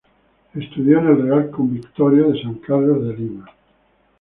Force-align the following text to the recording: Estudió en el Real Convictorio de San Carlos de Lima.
Estudió 0.55 0.97
en 0.97 1.07
el 1.09 1.21
Real 1.21 1.51
Convictorio 1.51 2.31
de 2.31 2.41
San 2.41 2.55
Carlos 2.55 3.05
de 3.07 3.17
Lima. 3.17 3.45